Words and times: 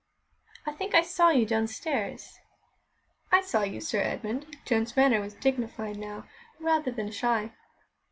"I 0.65 0.71
think 0.71 0.95
I 0.95 1.03
saw 1.03 1.29
you 1.29 1.45
downstairs." 1.45 2.39
"I 3.31 3.41
saw 3.41 3.61
you, 3.61 3.79
Sir 3.79 3.99
Edmund." 3.99 4.57
Joan's 4.65 4.97
manner 4.97 5.21
was 5.21 5.35
dignified 5.35 5.97
now, 5.97 6.25
rather 6.59 6.89
than 6.89 7.11
shy. 7.11 7.51